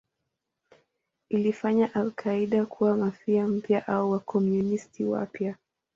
[1.29, 5.55] Ilifanya al-Qaeda kuwa Mafia mpya au Wakomunisti wapya.